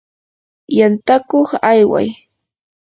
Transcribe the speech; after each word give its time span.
yantakuq 0.77 1.49
ayway. 1.71 2.07